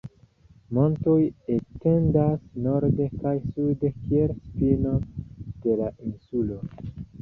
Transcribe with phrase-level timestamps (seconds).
[0.77, 1.17] Montoj
[1.57, 4.99] etendas norde kaj sude kiel spino
[5.65, 6.65] de la insulo.